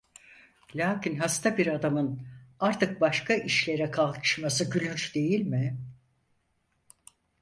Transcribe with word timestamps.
Lâkin 0.75 1.15
hasta 1.17 1.57
bir 1.57 1.67
adamın 1.67 2.27
artık 2.59 3.01
başka 3.01 3.33
işlere 3.35 3.91
kalkışması 3.91 4.69
gülünç 4.69 5.15
değil 5.15 5.41
mi? 5.41 5.77